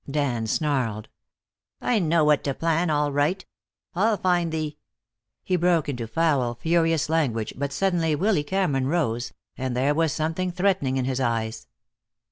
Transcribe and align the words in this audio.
Dan 0.09 0.47
snarled. 0.47 1.09
"I 1.79 1.99
know 1.99 2.23
what 2.23 2.43
to 2.45 2.55
plan, 2.55 2.89
all 2.89 3.11
right. 3.11 3.45
I'll 3.93 4.17
find 4.17 4.51
the" 4.51 4.75
he 5.43 5.55
broke 5.55 5.89
into 5.89 6.07
foul, 6.07 6.55
furious 6.55 7.07
language, 7.07 7.53
but 7.55 7.71
suddenly 7.71 8.15
Willy 8.15 8.43
Cameron 8.43 8.87
rose, 8.87 9.31
and 9.59 9.77
there 9.77 9.93
was 9.93 10.11
something 10.11 10.51
threatening 10.51 10.97
in 10.97 11.05
his 11.05 11.19
eyes. 11.19 11.67